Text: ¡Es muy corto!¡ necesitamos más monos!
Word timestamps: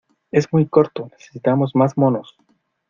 ¡Es 0.31 0.51
muy 0.51 0.67
corto!¡ 0.67 1.09
necesitamos 1.11 1.75
más 1.75 1.95
monos! 1.95 2.35